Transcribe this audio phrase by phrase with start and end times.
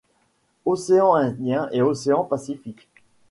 [0.65, 2.89] Océan Indien et Océan Pacifique.